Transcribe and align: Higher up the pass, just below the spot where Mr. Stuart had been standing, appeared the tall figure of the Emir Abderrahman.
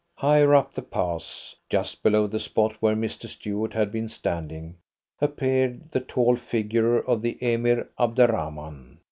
Higher 0.17 0.55
up 0.55 0.73
the 0.73 0.81
pass, 0.81 1.55
just 1.69 2.01
below 2.01 2.25
the 2.25 2.39
spot 2.39 2.73
where 2.79 2.95
Mr. 2.95 3.27
Stuart 3.27 3.71
had 3.73 3.91
been 3.91 4.09
standing, 4.09 4.77
appeared 5.19 5.91
the 5.91 5.99
tall 5.99 6.35
figure 6.35 6.97
of 6.97 7.21
the 7.21 7.37
Emir 7.39 7.87
Abderrahman. 7.99 8.97